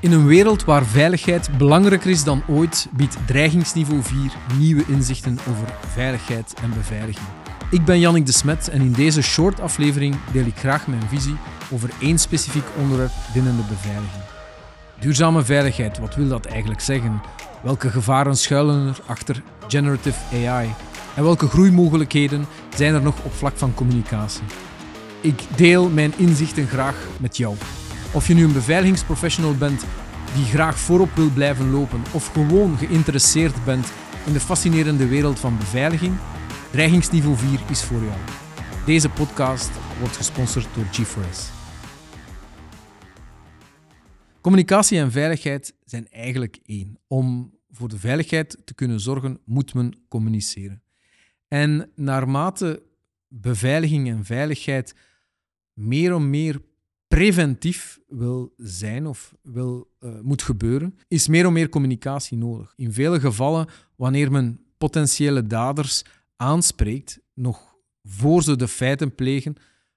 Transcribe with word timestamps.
In 0.00 0.12
een 0.12 0.26
wereld 0.26 0.64
waar 0.64 0.84
veiligheid 0.84 1.58
belangrijker 1.58 2.10
is 2.10 2.24
dan 2.24 2.42
ooit, 2.46 2.88
biedt 2.92 3.16
dreigingsniveau 3.26 4.02
4 4.02 4.18
nieuwe 4.58 4.84
inzichten 4.88 5.38
over 5.48 5.74
veiligheid 5.86 6.54
en 6.62 6.72
beveiliging. 6.74 7.26
Ik 7.70 7.84
ben 7.84 8.00
Jannik 8.00 8.26
de 8.26 8.32
Smet 8.32 8.68
en 8.68 8.80
in 8.80 8.92
deze 8.92 9.22
short 9.22 9.60
aflevering 9.60 10.16
deel 10.32 10.44
ik 10.44 10.56
graag 10.56 10.86
mijn 10.86 11.08
visie 11.08 11.36
over 11.70 11.90
één 12.00 12.18
specifiek 12.18 12.64
onderwerp 12.80 13.10
binnen 13.32 13.56
de 13.56 13.62
beveiliging. 13.68 14.22
Duurzame 14.98 15.42
veiligheid, 15.42 15.98
wat 15.98 16.14
wil 16.14 16.28
dat 16.28 16.46
eigenlijk 16.46 16.80
zeggen? 16.80 17.20
Welke 17.62 17.90
gevaren 17.90 18.36
schuilen 18.36 18.86
er 18.86 19.00
achter 19.06 19.42
generative 19.68 20.48
AI? 20.48 20.74
En 21.14 21.22
welke 21.22 21.48
groeimogelijkheden 21.48 22.46
zijn 22.76 22.94
er 22.94 23.02
nog 23.02 23.14
op 23.22 23.34
vlak 23.34 23.56
van 23.56 23.74
communicatie? 23.74 24.44
Ik 25.20 25.42
deel 25.56 25.88
mijn 25.88 26.12
inzichten 26.16 26.66
graag 26.66 26.96
met 27.20 27.36
jou. 27.36 27.56
Of 28.18 28.26
je 28.26 28.34
nu 28.34 28.44
een 28.44 28.52
beveiligingsprofessional 28.52 29.56
bent 29.56 29.84
die 30.34 30.44
graag 30.44 30.78
voorop 30.78 31.10
wil 31.14 31.30
blijven 31.30 31.70
lopen 31.70 32.02
of 32.14 32.26
gewoon 32.26 32.78
geïnteresseerd 32.78 33.64
bent 33.64 33.92
in 34.26 34.32
de 34.32 34.40
fascinerende 34.40 35.08
wereld 35.08 35.38
van 35.38 35.58
beveiliging, 35.58 36.16
dreigingsniveau 36.70 37.36
4 37.36 37.60
is 37.70 37.82
voor 37.82 38.00
jou. 38.02 38.18
Deze 38.86 39.08
podcast 39.08 39.70
wordt 39.98 40.16
gesponsord 40.16 40.66
door 40.74 40.84
G4S. 40.84 41.52
Communicatie 44.40 44.98
en 44.98 45.10
veiligheid 45.12 45.74
zijn 45.84 46.08
eigenlijk 46.10 46.58
één. 46.64 46.98
Om 47.06 47.54
voor 47.70 47.88
de 47.88 47.98
veiligheid 47.98 48.58
te 48.64 48.74
kunnen 48.74 49.00
zorgen, 49.00 49.40
moet 49.44 49.74
men 49.74 50.04
communiceren. 50.08 50.82
En 51.48 51.90
naarmate 51.94 52.82
beveiliging 53.28 54.08
en 54.08 54.24
veiligheid 54.24 54.94
meer 55.72 56.12
en 56.12 56.30
meer 56.30 56.60
preventief 57.08 58.00
wil 58.08 58.52
zijn 58.56 59.06
of 59.06 59.34
wil, 59.42 59.90
uh, 60.00 60.20
moet 60.20 60.42
gebeuren, 60.42 60.98
is 61.08 61.28
meer 61.28 61.46
en 61.46 61.52
meer 61.52 61.68
communicatie 61.68 62.38
nodig. 62.38 62.72
In 62.76 62.92
vele 62.92 63.20
gevallen, 63.20 63.68
wanneer 63.96 64.30
men 64.30 64.60
potentiële 64.78 65.46
daders 65.46 66.02
aanspreekt, 66.36 67.20
nog 67.34 67.76
voor 68.02 68.42
ze 68.42 68.56
de 68.56 68.68
feiten 68.68 69.14
plegen, 69.14 69.56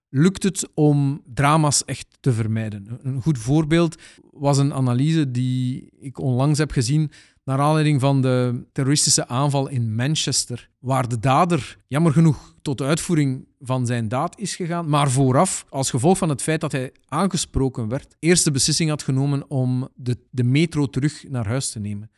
lukt 0.09 0.44
het 0.44 0.70
om 0.73 1.22
drama's 1.34 1.86
echt 1.86 2.08
te 2.20 2.34
vermijden. 2.34 3.00
Een 3.02 3.22
goed 3.22 3.38
voorbeeld 3.38 3.95
was 4.32 4.58
een 4.58 4.73
analyse 4.73 5.32
die 5.32 5.89
ik 6.00 6.20
onlangs 6.20 6.58
heb 6.58 6.72
gezien 6.72 7.12
naar 7.44 7.59
aanleiding 7.59 8.00
van 8.00 8.22
de 8.22 8.64
terroristische 8.72 9.28
aanval 9.28 9.67
in 9.67 9.95
Manchester, 9.95 10.70
waar 10.80 11.08
de 11.08 11.20
dader 11.20 11.78
jammer 11.88 12.11
genoeg 12.11 12.56
tot 12.61 12.81
uitvoering 12.81 13.48
van 13.59 13.86
zijn 13.86 14.08
daad 14.08 14.39
is 14.39 14.56
gegaan, 14.56 14.89
maar 14.89 15.11
vooraf, 15.11 15.66
als 15.70 15.89
gevolg 15.89 16.17
van 16.17 16.30
het 16.30 16.42
feit 16.42 16.61
dat 16.61 16.72
hij 16.72 16.92
aangesproken 17.06 17.88
werd, 17.88 18.16
eerst 18.20 18.44
de 18.44 18.52
beslissing 18.52 18.89
had 18.89 19.03
genomen 19.03 19.50
om 19.50 19.89
de, 19.95 20.17
de 20.30 20.44
metro 20.44 20.88
terug 20.88 21.30
naar 21.30 21.48
huis 21.48 21.72
te 21.72 21.80
nemen. 21.80 22.11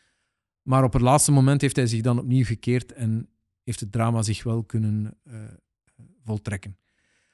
Maar 0.61 0.83
op 0.83 0.93
het 0.93 1.02
laatste 1.02 1.31
moment 1.31 1.61
heeft 1.61 1.75
hij 1.75 1.87
zich 1.87 2.02
dan 2.02 2.19
opnieuw 2.19 2.45
gekeerd 2.45 2.91
en 2.91 3.27
heeft 3.63 3.80
het 3.80 3.91
drama 3.91 4.21
zich 4.21 4.43
wel 4.43 4.63
kunnen 4.63 5.17
uh, 5.27 5.33
voltrekken. 6.23 6.77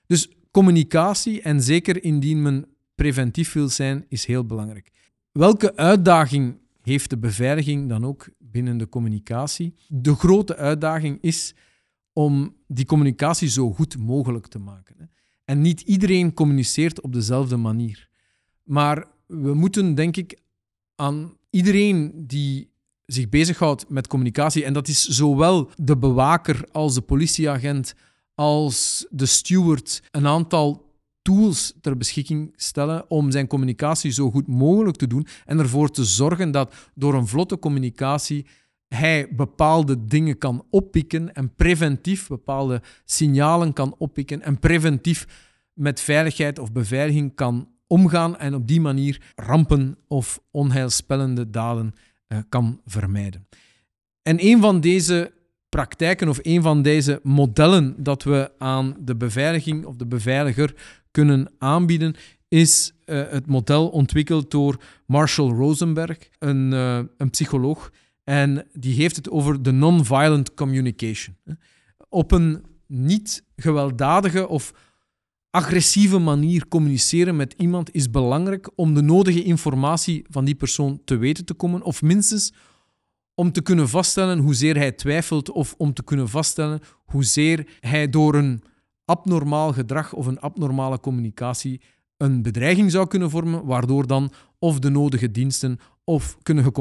Dus 0.06 0.30
communicatie, 0.52 1.42
en 1.42 1.62
zeker 1.62 2.04
indien 2.04 2.42
men 2.42 2.66
preventief 2.96 3.54
wil 3.54 3.70
zijn, 3.70 4.06
is 4.08 4.26
heel 4.26 4.46
belangrijk. 4.46 4.92
Welke 5.32 5.76
uitdaging 5.76 6.58
heeft 6.90 7.10
de 7.10 7.18
beveiliging 7.18 7.90
dan 7.90 8.06
ook 8.06 8.30
binnen 8.38 8.78
de 8.78 8.90
communicatie? 8.90 9.74
De 9.88 10.16
grote 10.16 10.56
uitdaging 10.56 11.18
is 11.22 11.56
om 12.14 12.56
die 12.68 12.86
communicatie 12.86 13.50
zo 13.50 13.72
goed 13.72 13.98
mogelijk 13.98 14.48
te 14.48 14.60
maken. 14.60 15.12
En 15.46 15.62
niet 15.62 15.82
iedereen 15.82 16.34
communiceert 16.34 17.02
op 17.02 17.14
dezelfde 17.14 17.58
manier. 17.58 18.10
Maar 18.64 19.08
we 19.28 19.54
moeten, 19.54 19.96
denk 19.96 20.18
ik, 20.18 20.40
aan 20.96 21.38
iedereen 21.50 22.12
die 22.28 22.72
zich 23.06 23.30
bezighoudt 23.30 23.90
met 23.90 24.08
communicatie, 24.08 24.64
en 24.64 24.74
dat 24.74 24.88
is 24.88 25.06
zowel 25.06 25.70
de 25.76 25.98
bewaker 25.98 26.68
als 26.72 26.94
de 26.94 27.02
politieagent, 27.02 27.94
als 28.36 29.06
de 29.10 29.26
steward, 29.26 30.02
een 30.12 30.28
aantal 30.28 30.89
tools 31.22 31.74
ter 31.82 31.98
beschikking 31.98 32.54
stellen 32.56 33.10
om 33.10 33.32
zijn 33.32 33.48
communicatie 33.48 34.12
zo 34.12 34.32
goed 34.32 34.48
mogelijk 34.48 34.98
te 34.98 35.08
doen 35.08 35.28
en 35.46 35.60
ervoor 35.60 35.92
te 35.92 36.04
zorgen 36.04 36.52
dat 36.52 36.74
door 36.96 37.14
een 37.14 37.28
vlotte 37.28 37.60
communicatie 37.60 38.46
hij 38.88 39.28
bepaalde 39.36 40.06
dingen 40.06 40.38
kan 40.38 40.66
oppikken 40.70 41.34
en 41.34 41.56
preventief 41.56 42.28
bepaalde 42.28 42.82
signalen 43.06 43.74
kan 43.74 43.96
oppikken 43.98 44.42
en 44.42 44.60
preventief 44.60 45.28
met 45.74 46.02
veiligheid 46.02 46.60
of 46.60 46.72
beveiliging 46.72 47.36
kan 47.36 47.68
omgaan 47.88 48.38
en 48.38 48.56
op 48.56 48.68
die 48.68 48.82
manier 48.82 49.34
rampen 49.36 49.98
of 50.08 50.42
onheilspellende 50.52 51.50
daden 51.50 51.94
uh, 52.28 52.40
kan 52.50 52.82
vermijden. 52.86 53.48
En 54.22 54.46
een 54.46 54.60
van 54.62 54.82
deze 54.82 55.34
praktijken 55.70 56.30
of 56.30 56.40
een 56.42 56.62
van 56.62 56.82
deze 56.82 57.20
modellen 57.24 58.04
dat 58.04 58.24
we 58.24 58.52
aan 58.58 58.96
de 59.00 59.16
beveiliging 59.16 59.86
of 59.86 59.96
de 59.96 60.06
beveiliger 60.06 60.76
kunnen 61.12 61.52
aanbieden, 61.58 62.16
is 62.48 62.94
uh, 63.06 63.24
het 63.30 63.46
model 63.46 63.88
ontwikkeld 63.88 64.52
door 64.52 64.82
Marshall 65.06 65.50
Rosenberg, 65.50 66.18
een, 66.40 66.72
uh, 66.72 67.00
een 67.18 67.30
psycholoog. 67.30 67.92
En 68.24 68.68
die 68.74 68.96
heeft 68.96 69.16
het 69.16 69.30
over 69.30 69.64
de 69.64 69.72
non-violent 69.72 70.54
communication. 70.54 71.36
Op 72.10 72.32
een 72.32 72.64
niet 72.88 73.44
gewelddadige 73.56 74.48
of 74.48 74.74
agressieve 75.50 76.18
manier 76.18 76.68
communiceren 76.68 77.36
met 77.36 77.54
iemand 77.58 77.94
is 77.94 78.10
belangrijk 78.10 78.70
om 78.76 78.94
de 78.94 79.02
nodige 79.02 79.44
informatie 79.44 80.26
van 80.30 80.46
die 80.46 80.56
persoon 80.56 81.02
te 81.06 81.18
weten 81.18 81.46
te 81.46 81.54
komen, 81.54 81.82
of 81.82 82.02
minstens 82.02 82.54
om 83.40 83.52
te 83.52 83.62
kunnen 83.62 83.90
vaststellen 83.90 84.40
hoezeer 84.40 84.78
hij 84.78 84.92
twijfelt 84.92 85.52
of 85.52 85.76
om 85.78 85.94
te 85.94 86.04
kunnen 86.04 86.30
vaststellen 86.30 86.80
hoezeer 87.06 87.68
hij 87.80 88.10
door 88.10 88.36
een 88.36 88.62
abnormaal 89.06 89.74
gedrag 89.74 90.14
of 90.14 90.26
een 90.26 90.40
abnormale 90.40 91.00
communicatie 91.00 91.82
een 92.18 92.42
bedreiging 92.42 92.92
zou 92.92 93.08
kunnen 93.08 93.30
vormen, 93.30 93.66
waardoor 93.66 94.08
dan 94.08 94.32
of 94.58 94.80
de 94.80 94.90
nodige 94.90 95.32
diensten 95.32 95.80
of 96.04 96.38
kunnen, 96.44 96.72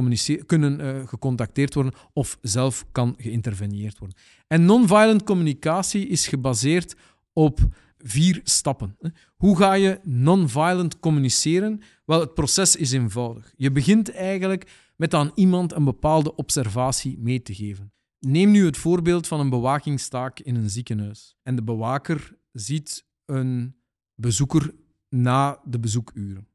kunnen 0.47 0.81
uh, 0.81 1.09
gecontacteerd 1.09 1.75
worden 1.75 1.93
of 2.13 2.39
zelf 2.41 2.85
kan 2.93 3.15
geïnterveneerd 3.19 3.99
worden. 3.99 4.17
En 4.47 4.65
non-violent 4.65 5.23
communicatie 5.23 6.07
is 6.07 6.27
gebaseerd 6.27 6.97
op 7.33 7.59
vier 7.99 8.41
stappen. 8.45 8.97
Hoe 9.37 9.57
ga 9.57 9.73
je 9.73 10.01
non-violent 10.03 10.99
communiceren? 10.99 11.81
Wel, 12.05 12.21
het 12.21 12.35
proces 12.35 12.77
is 12.77 12.93
eenvoudig. 12.93 13.53
Je 13.57 13.73
begint 13.73 14.11
eigenlijk 14.11 14.88
met 14.98 15.14
aan 15.14 15.31
iemand 15.34 15.72
een 15.72 15.84
bepaalde 15.84 16.34
observatie 16.34 17.19
mee 17.19 17.42
te 17.42 17.54
geven. 17.54 17.92
Neem 18.19 18.50
nu 18.50 18.64
het 18.64 18.76
voorbeeld 18.76 19.26
van 19.26 19.41
een 19.41 19.50
bewakingstaak 19.50 20.41
in 20.41 20.54
een 20.54 20.70
ziekenhuis. 20.70 21.36
En 21.42 21.56
de 21.56 21.62
bewaker 21.62 22.36
ziet 22.53 23.04
een 23.25 23.75
bezoeker 24.14 24.75
na 25.09 25.60
de 25.64 25.78
bezoekuren. 25.78 26.47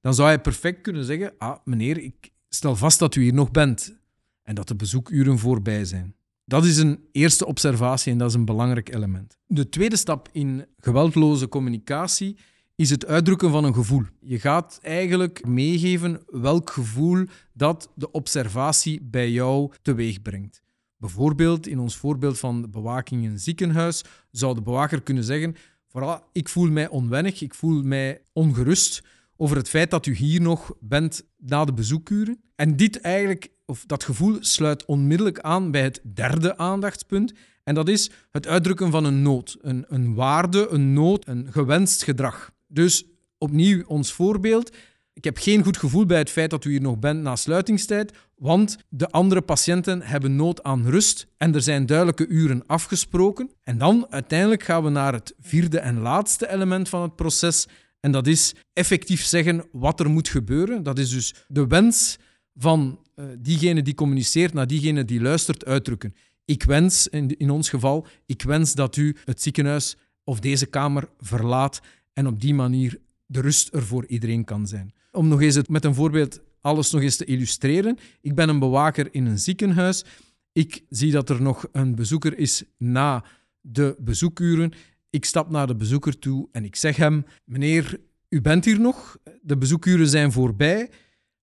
Dan 0.00 0.14
zou 0.14 0.28
hij 0.28 0.40
perfect 0.40 0.80
kunnen 0.80 1.04
zeggen: 1.04 1.32
Ah, 1.38 1.56
meneer, 1.64 1.98
ik 1.98 2.32
stel 2.48 2.76
vast 2.76 2.98
dat 2.98 3.14
u 3.14 3.22
hier 3.22 3.34
nog 3.34 3.50
bent 3.50 3.96
en 4.42 4.54
dat 4.54 4.68
de 4.68 4.76
bezoekuren 4.76 5.38
voorbij 5.38 5.84
zijn. 5.84 6.14
Dat 6.44 6.64
is 6.64 6.76
een 6.76 7.04
eerste 7.12 7.46
observatie 7.46 8.12
en 8.12 8.18
dat 8.18 8.28
is 8.28 8.34
een 8.34 8.44
belangrijk 8.44 8.94
element. 8.94 9.38
De 9.46 9.68
tweede 9.68 9.96
stap 9.96 10.28
in 10.32 10.66
geweldloze 10.78 11.48
communicatie 11.48 12.36
is 12.76 12.90
het 12.90 13.06
uitdrukken 13.06 13.50
van 13.50 13.64
een 13.64 13.74
gevoel. 13.74 14.02
Je 14.20 14.40
gaat 14.40 14.78
eigenlijk 14.82 15.46
meegeven 15.46 16.22
welk 16.26 16.70
gevoel 16.70 17.24
dat 17.52 17.90
de 17.94 18.10
observatie 18.10 19.02
bij 19.02 19.30
jou 19.30 19.72
teweeg 19.82 20.22
brengt. 20.22 20.62
Bijvoorbeeld, 20.96 21.66
in 21.66 21.78
ons 21.78 21.96
voorbeeld 21.96 22.38
van 22.38 22.62
de 22.62 22.68
bewaking 22.68 23.24
in 23.24 23.30
een 23.30 23.38
ziekenhuis, 23.38 24.02
zou 24.30 24.54
de 24.54 24.62
bewaker 24.62 25.02
kunnen 25.02 25.24
zeggen: 25.24 25.56
Vooral, 25.88 26.28
ik 26.32 26.48
voel 26.48 26.70
mij 26.70 26.88
onwennig, 26.88 27.40
ik 27.40 27.54
voel 27.54 27.82
mij 27.82 28.22
ongerust 28.32 29.02
over 29.36 29.56
het 29.56 29.68
feit 29.68 29.90
dat 29.90 30.06
u 30.06 30.14
hier 30.14 30.40
nog 30.40 30.72
bent 30.80 31.24
na 31.38 31.64
de 31.64 31.72
bezoekuren. 31.72 32.40
En 32.54 32.76
dit 32.76 33.00
eigenlijk, 33.00 33.48
of 33.66 33.84
dat 33.86 34.04
gevoel 34.04 34.36
sluit 34.40 34.84
onmiddellijk 34.84 35.40
aan 35.40 35.70
bij 35.70 35.82
het 35.82 36.00
derde 36.14 36.56
aandachtspunt. 36.56 37.32
En 37.64 37.74
dat 37.74 37.88
is 37.88 38.10
het 38.30 38.46
uitdrukken 38.46 38.90
van 38.90 39.04
een 39.04 39.22
nood. 39.22 39.56
Een, 39.60 39.84
een 39.88 40.14
waarde, 40.14 40.68
een 40.68 40.92
nood, 40.92 41.26
een 41.26 41.52
gewenst 41.52 42.04
gedrag. 42.04 42.53
Dus 42.74 43.04
opnieuw 43.38 43.84
ons 43.86 44.12
voorbeeld. 44.12 44.76
Ik 45.12 45.24
heb 45.24 45.38
geen 45.38 45.64
goed 45.64 45.76
gevoel 45.76 46.06
bij 46.06 46.18
het 46.18 46.30
feit 46.30 46.50
dat 46.50 46.64
u 46.64 46.70
hier 46.70 46.80
nog 46.80 46.98
bent 46.98 47.22
na 47.22 47.36
sluitingstijd, 47.36 48.12
want 48.36 48.76
de 48.88 49.10
andere 49.10 49.40
patiënten 49.40 50.02
hebben 50.02 50.36
nood 50.36 50.62
aan 50.62 50.86
rust 50.86 51.26
en 51.36 51.54
er 51.54 51.62
zijn 51.62 51.86
duidelijke 51.86 52.26
uren 52.26 52.66
afgesproken. 52.66 53.50
En 53.62 53.78
dan 53.78 54.06
uiteindelijk 54.10 54.62
gaan 54.62 54.82
we 54.82 54.90
naar 54.90 55.12
het 55.12 55.34
vierde 55.40 55.78
en 55.78 55.98
laatste 55.98 56.50
element 56.50 56.88
van 56.88 57.02
het 57.02 57.16
proces. 57.16 57.66
En 58.00 58.12
dat 58.12 58.26
is 58.26 58.54
effectief 58.72 59.24
zeggen 59.24 59.64
wat 59.72 60.00
er 60.00 60.10
moet 60.10 60.28
gebeuren. 60.28 60.82
Dat 60.82 60.98
is 60.98 61.10
dus 61.10 61.34
de 61.48 61.66
wens 61.66 62.18
van 62.54 63.00
uh, 63.16 63.24
diegene 63.38 63.82
die 63.82 63.94
communiceert 63.94 64.52
naar 64.52 64.66
diegene 64.66 65.04
die 65.04 65.20
luistert 65.20 65.64
uitdrukken. 65.64 66.14
Ik 66.44 66.62
wens, 66.62 67.08
in, 67.08 67.36
in 67.36 67.50
ons 67.50 67.68
geval, 67.68 68.06
ik 68.26 68.42
wens 68.42 68.74
dat 68.74 68.96
u 68.96 69.16
het 69.24 69.42
ziekenhuis 69.42 69.96
of 70.24 70.40
deze 70.40 70.66
kamer 70.66 71.08
verlaat 71.20 71.80
en 72.14 72.26
op 72.26 72.40
die 72.40 72.54
manier 72.54 73.00
de 73.26 73.40
rust 73.40 73.74
er 73.74 73.82
voor 73.82 74.06
iedereen 74.06 74.44
kan 74.44 74.66
zijn. 74.66 74.94
Om 75.12 75.28
nog 75.28 75.40
eens 75.40 75.54
het 75.54 75.68
met 75.68 75.84
een 75.84 75.94
voorbeeld 75.94 76.40
alles 76.60 76.90
nog 76.90 77.02
eens 77.02 77.16
te 77.16 77.24
illustreren. 77.24 77.98
Ik 78.20 78.34
ben 78.34 78.48
een 78.48 78.58
bewaker 78.58 79.08
in 79.14 79.26
een 79.26 79.38
ziekenhuis. 79.38 80.04
Ik 80.52 80.84
zie 80.88 81.12
dat 81.12 81.28
er 81.28 81.42
nog 81.42 81.68
een 81.72 81.94
bezoeker 81.94 82.38
is 82.38 82.64
na 82.78 83.24
de 83.60 83.96
bezoekuren. 83.98 84.72
Ik 85.10 85.24
stap 85.24 85.50
naar 85.50 85.66
de 85.66 85.76
bezoeker 85.76 86.18
toe 86.18 86.48
en 86.52 86.64
ik 86.64 86.76
zeg 86.76 86.96
hem: 86.96 87.24
Meneer, 87.44 88.00
u 88.28 88.40
bent 88.40 88.64
hier 88.64 88.80
nog. 88.80 89.16
De 89.42 89.56
bezoekuren 89.56 90.08
zijn 90.08 90.32
voorbij. 90.32 90.90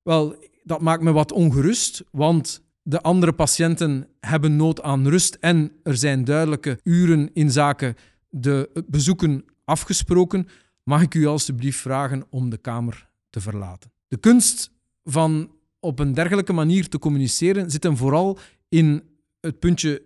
Wel, 0.03 0.35
dat 0.63 0.81
maakt 0.81 1.03
me 1.03 1.11
wat 1.11 1.31
ongerust, 1.31 2.03
want 2.11 2.63
de 2.83 3.01
andere 3.01 3.33
patiënten 3.33 4.07
hebben 4.19 4.55
nood 4.55 4.81
aan 4.81 5.07
rust 5.07 5.37
en 5.39 5.71
er 5.83 5.97
zijn 5.97 6.23
duidelijke 6.23 6.79
uren 6.83 7.29
in 7.33 7.51
zaken 7.51 7.95
de 8.29 8.83
bezoeken 8.87 9.45
afgesproken. 9.71 10.47
Mag 10.83 11.01
ik 11.01 11.13
u 11.13 11.25
alstublieft 11.25 11.79
vragen 11.79 12.25
om 12.29 12.49
de 12.49 12.57
kamer 12.57 13.09
te 13.29 13.41
verlaten? 13.41 13.91
De 14.07 14.17
kunst 14.17 14.71
van 15.03 15.51
op 15.79 15.99
een 15.99 16.13
dergelijke 16.13 16.53
manier 16.53 16.89
te 16.89 16.99
communiceren 16.99 17.71
zit 17.71 17.83
hem 17.83 17.97
vooral 17.97 18.37
in 18.69 19.03
het 19.39 19.59
puntje 19.59 20.01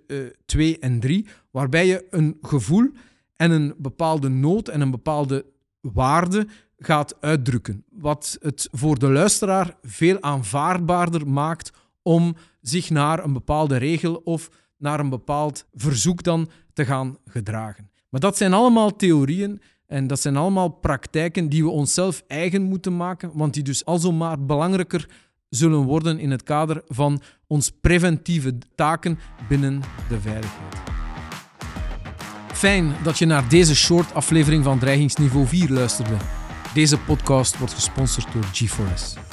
2 0.46 0.70
uh, 0.70 0.78
en 0.80 1.00
3, 1.00 1.28
waarbij 1.52 1.88
je 1.88 2.08
een 2.10 2.38
gevoel 2.42 2.92
en 3.36 3.52
een 3.52 3.74
bepaalde 3.78 4.30
nood 4.30 4.68
en 4.68 4.82
een 4.82 4.92
bepaalde 4.92 5.46
waarde 5.82 6.48
gaat 6.78 7.22
uitdrukken. 7.22 7.84
Wat 7.90 8.38
het 8.42 8.68
voor 8.72 9.00
de 9.00 9.10
luisteraar 9.10 9.78
veel 9.82 10.22
aanvaardbaarder 10.22 11.28
maakt 11.28 11.72
om 12.02 12.36
zich 12.62 12.90
naar 12.90 13.24
een 13.24 13.34
bepaalde 13.34 13.78
regel 13.78 14.16
of 14.16 14.50
naar 14.78 15.00
een 15.00 15.10
bepaald 15.10 15.66
verzoek 15.74 16.24
dan 16.24 16.50
te 16.74 16.86
gaan 16.86 17.18
gedragen. 17.26 17.90
Maar 18.16 18.24
dat 18.24 18.38
zijn 18.38 18.54
allemaal 18.54 18.96
theorieën 18.96 19.62
en 19.88 20.08
dat 20.08 20.20
zijn 20.20 20.38
allemaal 20.38 20.70
praktijken 20.70 21.50
die 21.50 21.64
we 21.64 21.70
onszelf 21.70 22.24
eigen 22.28 22.62
moeten 22.62 22.98
maken, 22.98 23.32
want 23.34 23.54
die 23.54 23.64
dus 23.64 23.86
alzomaar 23.86 24.46
belangrijker 24.46 25.10
zullen 25.50 25.80
worden 25.80 26.20
in 26.20 26.32
het 26.32 26.44
kader 26.44 26.82
van 26.88 27.22
ons 27.48 27.72
preventieve 27.82 28.58
taken 28.76 29.20
binnen 29.50 29.82
de 30.10 30.20
veiligheid. 30.20 30.76
Fijn 32.54 32.94
dat 33.04 33.18
je 33.18 33.26
naar 33.26 33.50
deze 33.50 33.76
short 33.76 34.14
aflevering 34.14 34.64
van 34.64 34.80
Dreigingsniveau 34.80 35.46
4 35.48 35.72
luisterde. 35.72 36.18
Deze 36.74 36.98
podcast 37.00 37.58
wordt 37.58 37.74
gesponsord 37.74 38.34
door 38.34 38.44
G4S. 38.44 39.25